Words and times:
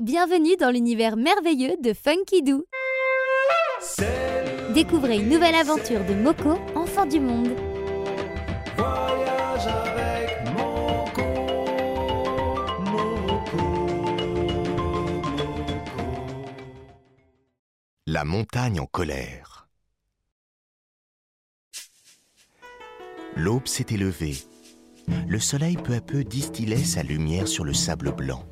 Bienvenue 0.00 0.56
dans 0.56 0.72
l'univers 0.72 1.16
merveilleux 1.16 1.76
de 1.80 1.92
Funky 1.92 2.42
Doo. 2.42 2.64
Découvrez 4.74 5.18
une 5.18 5.28
nouvelle 5.28 5.54
aventure 5.54 6.04
de 6.04 6.14
Moko, 6.14 6.58
enfant 6.74 7.06
du 7.06 7.20
monde. 7.20 7.54
Voyage 8.76 9.68
avec 9.68 10.52
Moko, 10.52 11.22
Moko, 12.80 13.60
Moko. 13.60 14.16
La 18.08 18.24
montagne 18.24 18.80
en 18.80 18.86
colère. 18.86 19.68
L'aube 23.36 23.68
s'était 23.68 23.96
levée. 23.96 24.38
Le 25.28 25.38
soleil 25.38 25.76
peu 25.76 25.94
à 25.94 26.00
peu 26.00 26.24
distillait 26.24 26.82
sa 26.82 27.04
lumière 27.04 27.46
sur 27.46 27.62
le 27.62 27.74
sable 27.74 28.10
blanc. 28.10 28.44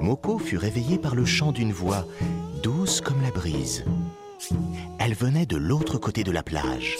Moko 0.00 0.38
fut 0.38 0.56
réveillée 0.56 0.98
par 0.98 1.14
le 1.14 1.26
chant 1.26 1.52
d'une 1.52 1.72
voix, 1.72 2.06
douce 2.62 3.02
comme 3.02 3.20
la 3.22 3.30
brise. 3.30 3.84
Elle 4.98 5.14
venait 5.14 5.44
de 5.44 5.58
l'autre 5.58 5.98
côté 5.98 6.24
de 6.24 6.32
la 6.32 6.42
plage. 6.42 6.96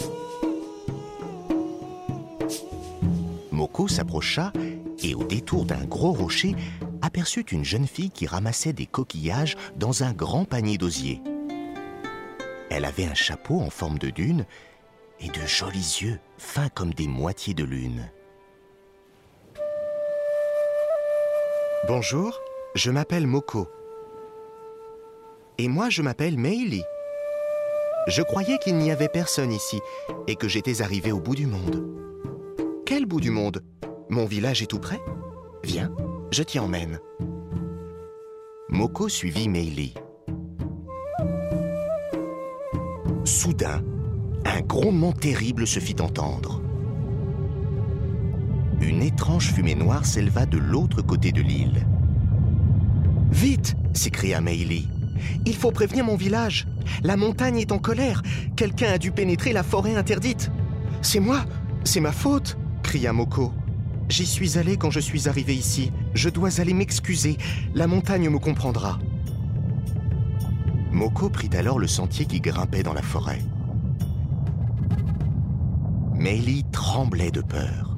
Moko 3.51 3.87
s'approcha 3.87 4.53
et 5.01 5.15
au 5.15 5.23
détour 5.23 5.65
d'un 5.65 5.83
gros 5.85 6.13
rocher 6.13 6.55
aperçut 7.01 7.45
une 7.51 7.65
jeune 7.65 7.87
fille 7.87 8.11
qui 8.11 8.27
ramassait 8.27 8.73
des 8.73 8.85
coquillages 8.85 9.57
dans 9.75 10.03
un 10.03 10.13
grand 10.13 10.45
panier 10.45 10.77
d'osier. 10.77 11.21
Elle 12.69 12.85
avait 12.85 13.05
un 13.05 13.15
chapeau 13.15 13.59
en 13.59 13.71
forme 13.71 13.97
de 13.97 14.11
dune 14.11 14.45
et 15.19 15.27
de 15.27 15.45
jolis 15.47 15.99
yeux 16.01 16.19
fins 16.37 16.69
comme 16.69 16.93
des 16.93 17.07
moitiés 17.07 17.55
de 17.55 17.63
lune. 17.63 18.09
Bonjour, 21.87 22.39
je 22.75 22.91
m'appelle 22.91 23.27
Moko. 23.27 23.67
Et 25.57 25.67
moi, 25.67 25.89
je 25.89 26.01
m'appelle 26.01 26.37
Meili. 26.37 26.83
Je 28.07 28.21
croyais 28.21 28.57
qu'il 28.57 28.77
n'y 28.77 28.91
avait 28.91 29.09
personne 29.09 29.51
ici 29.51 29.79
et 30.27 30.35
que 30.35 30.47
j'étais 30.47 30.81
arrivé 30.81 31.11
au 31.11 31.19
bout 31.19 31.35
du 31.35 31.45
monde. 31.45 31.85
Quel 32.85 33.05
bout 33.05 33.21
du 33.21 33.29
monde? 33.29 33.63
Mon 34.09 34.25
village 34.25 34.61
est 34.61 34.67
tout 34.67 34.79
près? 34.79 34.99
Viens, 35.63 35.93
je 36.31 36.43
t'y 36.43 36.59
emmène. 36.59 36.99
Moko 38.69 39.09
suivit 39.09 39.49
Meili. 39.49 39.93
Soudain, 43.23 43.83
un 44.45 44.61
grondement 44.61 45.13
terrible 45.13 45.67
se 45.67 45.79
fit 45.79 46.01
entendre. 46.01 46.61
Une 48.81 49.03
étrange 49.03 49.51
fumée 49.51 49.75
noire 49.75 50.05
s'éleva 50.05 50.47
de 50.47 50.57
l'autre 50.57 51.03
côté 51.03 51.31
de 51.31 51.41
l'île. 51.41 51.85
Vite 53.31 53.75
s'écria 53.93 54.41
Meili. 54.41 54.89
Il 55.45 55.55
faut 55.55 55.71
prévenir 55.71 56.05
mon 56.05 56.15
village. 56.15 56.67
La 57.03 57.17
montagne 57.17 57.57
est 57.57 57.71
en 57.71 57.79
colère. 57.79 58.21
Quelqu'un 58.55 58.91
a 58.91 58.97
dû 58.97 59.11
pénétrer 59.11 59.53
la 59.53 59.63
forêt 59.63 59.95
interdite. 59.95 60.51
C'est 61.01 61.19
moi 61.19 61.45
C'est 61.83 61.99
ma 61.99 62.11
faute 62.11 62.57
cria 62.83 63.13
Moko. 63.13 63.53
J'y 64.09 64.25
suis 64.25 64.57
allé 64.57 64.75
quand 64.75 64.91
je 64.91 64.99
suis 64.99 65.29
arrivé 65.29 65.55
ici. 65.55 65.91
Je 66.13 66.29
dois 66.29 66.59
aller 66.59 66.73
m'excuser. 66.73 67.37
La 67.73 67.87
montagne 67.87 68.29
me 68.29 68.39
comprendra. 68.39 68.99
Moko 70.91 71.29
prit 71.29 71.49
alors 71.53 71.79
le 71.79 71.87
sentier 71.87 72.25
qui 72.25 72.41
grimpait 72.41 72.83
dans 72.83 72.93
la 72.93 73.01
forêt. 73.01 73.41
Meili 76.13 76.65
tremblait 76.71 77.31
de 77.31 77.41
peur. 77.41 77.90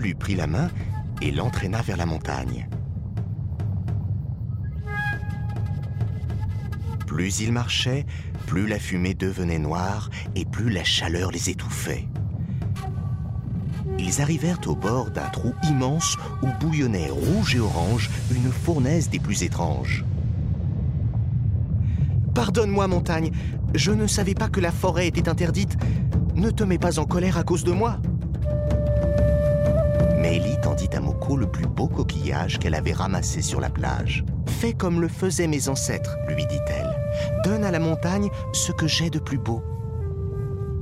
Lui 0.00 0.14
prit 0.14 0.34
la 0.34 0.48
main 0.48 0.70
et 1.22 1.30
l'entraîna 1.30 1.80
vers 1.80 1.96
la 1.96 2.04
montagne. 2.04 2.68
Plus 7.06 7.40
ils 7.40 7.52
marchaient, 7.52 8.04
plus 8.46 8.66
la 8.66 8.80
fumée 8.80 9.14
devenait 9.14 9.60
noire 9.60 10.10
et 10.34 10.44
plus 10.44 10.68
la 10.68 10.82
chaleur 10.82 11.30
les 11.30 11.48
étouffait. 11.48 12.08
Ils 14.00 14.20
arrivèrent 14.20 14.58
au 14.66 14.74
bord 14.74 15.10
d'un 15.10 15.28
trou 15.28 15.54
immense 15.62 16.16
où 16.42 16.48
bouillonnait 16.60 17.10
rouge 17.10 17.54
et 17.54 17.60
orange 17.60 18.10
une 18.34 18.50
fournaise 18.50 19.08
des 19.08 19.20
plus 19.20 19.44
étranges. 19.44 20.04
Pardonne-moi, 22.34 22.88
montagne, 22.88 23.30
je 23.74 23.92
ne 23.92 24.08
savais 24.08 24.34
pas 24.34 24.48
que 24.48 24.60
la 24.60 24.72
forêt 24.72 25.06
était 25.06 25.28
interdite. 25.28 25.76
Ne 26.34 26.50
te 26.50 26.64
mets 26.64 26.78
pas 26.78 26.98
en 26.98 27.04
colère 27.04 27.38
à 27.38 27.44
cause 27.44 27.62
de 27.62 27.72
moi. 27.72 28.00
Le 31.32 31.46
plus 31.46 31.66
beau 31.66 31.88
coquillage 31.88 32.58
qu'elle 32.58 32.74
avait 32.74 32.92
ramassé 32.92 33.40
sur 33.42 33.60
la 33.60 33.70
plage. 33.70 34.24
Fais 34.46 34.74
comme 34.74 35.00
le 35.00 35.08
faisaient 35.08 35.46
mes 35.46 35.68
ancêtres, 35.68 36.16
lui 36.28 36.46
dit-elle. 36.46 36.94
Donne 37.44 37.64
à 37.64 37.70
la 37.70 37.80
montagne 37.80 38.28
ce 38.52 38.72
que 38.72 38.86
j'ai 38.86 39.10
de 39.10 39.18
plus 39.18 39.38
beau. 39.38 39.62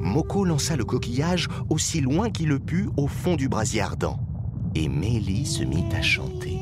Moko 0.01 0.45
lança 0.45 0.77
le 0.77 0.85
coquillage 0.85 1.49
aussi 1.71 2.01
loin 2.01 2.29
qu'il 2.29 2.49
le 2.49 2.59
put 2.59 2.91
au 2.97 3.07
fond 3.07 3.37
du 3.37 3.49
brasier 3.49 3.81
ardent. 3.81 4.19
Et 4.75 4.89
Meili 4.89 5.47
se 5.47 5.63
mit 5.63 5.85
à 5.97 6.03
chanter. 6.03 6.59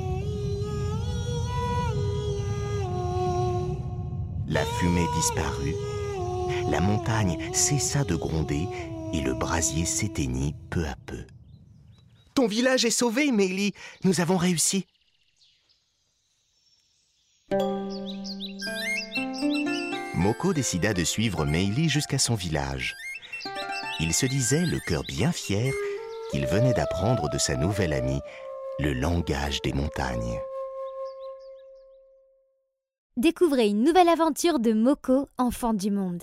La 4.46 4.64
fumée 4.78 5.06
disparut, 5.16 5.74
la 6.70 6.80
montagne 6.80 7.38
cessa 7.52 8.04
de 8.04 8.16
gronder 8.16 8.66
et 9.12 9.20
le 9.20 9.34
brasier 9.34 9.84
s'éteignit 9.84 10.54
peu 10.68 10.84
à 10.86 10.94
peu. 11.06 11.24
Ton 12.40 12.46
village 12.46 12.86
est 12.86 12.90
sauvé, 12.90 13.32
Meili. 13.32 13.74
Nous 14.02 14.22
avons 14.22 14.38
réussi. 14.38 14.86
Moko 20.14 20.54
décida 20.54 20.94
de 20.94 21.04
suivre 21.04 21.44
Meili 21.44 21.90
jusqu'à 21.90 22.16
son 22.16 22.34
village. 22.34 22.94
Il 24.00 24.14
se 24.14 24.24
disait, 24.24 24.64
le 24.64 24.80
cœur 24.80 25.02
bien 25.06 25.32
fier, 25.32 25.70
qu'il 26.30 26.46
venait 26.46 26.72
d'apprendre 26.72 27.28
de 27.28 27.36
sa 27.36 27.56
nouvelle 27.56 27.92
amie 27.92 28.22
le 28.78 28.94
langage 28.94 29.60
des 29.60 29.74
montagnes. 29.74 30.40
Découvrez 33.18 33.68
une 33.68 33.84
nouvelle 33.84 34.08
aventure 34.08 34.60
de 34.60 34.72
Moko, 34.72 35.28
enfant 35.36 35.74
du 35.74 35.90
monde. 35.90 36.22